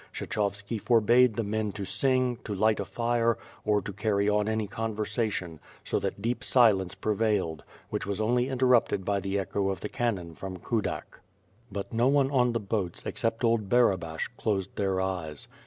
Kshechovski 0.15 0.81
forbade 0.81 1.35
the 1.35 1.43
men 1.43 1.71
to 1.73 1.85
sing, 1.85 2.37
to 2.43 2.55
light 2.55 2.79
a 2.79 2.85
fire, 2.85 3.37
or 3.63 3.83
to 3.83 3.93
carry 3.93 4.27
on 4.27 4.49
any 4.49 4.65
conversation, 4.65 5.59
so 5.83 5.99
that 5.99 6.23
deep 6.23 6.43
silence 6.43 6.95
prevailed, 6.95 7.63
which 7.91 8.07
was 8.07 8.19
only 8.19 8.49
interrupted 8.49 9.05
by 9.05 9.19
the 9.19 9.37
echo 9.37 9.69
of 9.69 9.81
the 9.81 9.89
canon 9.89 10.33
from 10.33 10.57
Kudak. 10.57 11.19
But 11.71 11.93
no 11.93 12.07
one 12.07 12.31
on 12.31 12.53
the* 12.53 12.59
boats, 12.59 13.03
except 13.05 13.43
old 13.43 13.69
Barabash, 13.69 14.27
closed 14.37 14.75
their 14.75 14.99
eyes. 14.99 15.47